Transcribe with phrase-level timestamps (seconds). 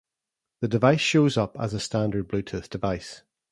[0.61, 3.21] The device shows up as a standard bluetooth device.